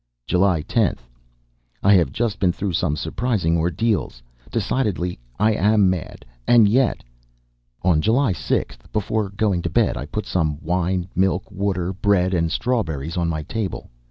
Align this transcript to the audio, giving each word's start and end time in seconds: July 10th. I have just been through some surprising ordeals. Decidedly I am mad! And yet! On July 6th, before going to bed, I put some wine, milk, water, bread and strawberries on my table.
July 0.25 0.63
10th. 0.63 1.01
I 1.83 1.93
have 1.93 2.11
just 2.11 2.39
been 2.39 2.51
through 2.51 2.73
some 2.73 2.95
surprising 2.95 3.55
ordeals. 3.55 4.23
Decidedly 4.51 5.19
I 5.39 5.51
am 5.53 5.91
mad! 5.91 6.25
And 6.47 6.67
yet! 6.67 7.03
On 7.83 8.01
July 8.01 8.33
6th, 8.33 8.91
before 8.91 9.29
going 9.29 9.61
to 9.61 9.69
bed, 9.69 9.97
I 9.97 10.07
put 10.07 10.25
some 10.25 10.57
wine, 10.63 11.07
milk, 11.15 11.51
water, 11.51 11.93
bread 11.93 12.33
and 12.33 12.51
strawberries 12.51 13.15
on 13.15 13.29
my 13.29 13.43
table. 13.43 13.91